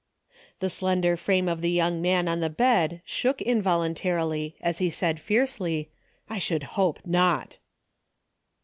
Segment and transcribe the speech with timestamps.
[0.61, 5.19] The slender frame of the young man on the bed shook involuntarily as he said
[5.19, 5.91] fiercely,"
[6.27, 7.59] I should hope not."